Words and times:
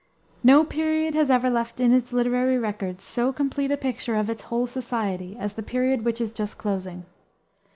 No 0.43 0.63
period 0.63 1.13
has 1.13 1.29
ever 1.29 1.47
left 1.47 1.79
in 1.79 1.93
its 1.93 2.11
literary 2.11 2.57
records 2.57 3.03
so 3.03 3.31
complete 3.31 3.69
a 3.69 3.77
picture 3.77 4.15
of 4.15 4.31
its 4.31 4.41
whole 4.41 4.65
society 4.65 5.37
as 5.39 5.53
the 5.53 5.61
period 5.61 6.03
which 6.05 6.19
is 6.19 6.33
just 6.33 6.57
closing. 6.57 7.05